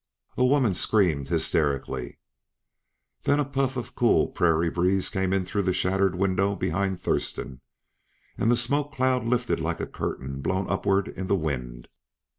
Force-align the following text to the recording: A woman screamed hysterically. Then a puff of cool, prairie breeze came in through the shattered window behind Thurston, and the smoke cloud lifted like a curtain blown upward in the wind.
A 0.35 0.43
woman 0.43 0.73
screamed 0.73 1.27
hysterically. 1.27 2.17
Then 3.21 3.39
a 3.39 3.45
puff 3.45 3.77
of 3.77 3.93
cool, 3.93 4.29
prairie 4.29 4.71
breeze 4.71 5.09
came 5.09 5.31
in 5.31 5.45
through 5.45 5.61
the 5.61 5.75
shattered 5.75 6.15
window 6.15 6.55
behind 6.55 6.99
Thurston, 6.99 7.61
and 8.35 8.51
the 8.51 8.57
smoke 8.57 8.91
cloud 8.95 9.25
lifted 9.25 9.59
like 9.59 9.79
a 9.79 9.85
curtain 9.85 10.41
blown 10.41 10.67
upward 10.67 11.07
in 11.09 11.27
the 11.27 11.35
wind. 11.35 11.87